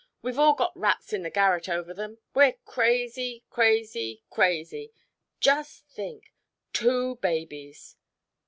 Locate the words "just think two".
5.39-7.17